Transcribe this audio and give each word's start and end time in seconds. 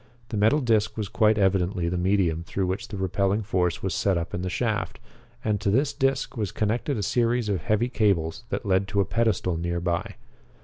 The 0.29 0.35
metal 0.37 0.61
disc 0.61 0.97
was 0.97 1.07
quite 1.09 1.37
evidently 1.37 1.87
the 1.87 1.95
medium 1.95 2.43
through 2.43 2.65
which 2.65 2.87
the 2.87 2.97
repelling 2.97 3.43
force 3.43 3.83
was 3.83 3.93
set 3.93 4.17
up 4.17 4.33
in 4.33 4.41
the 4.41 4.49
shaft, 4.49 4.99
and 5.45 5.61
to 5.61 5.69
this 5.69 5.93
disc 5.93 6.35
was 6.35 6.51
connected 6.51 6.97
a 6.97 7.03
series 7.03 7.49
of 7.49 7.61
heavy 7.61 7.87
cables 7.87 8.43
that 8.49 8.65
led 8.65 8.87
to 8.87 8.99
a 9.01 9.05
pedestal 9.05 9.57
nearby. 9.57 10.15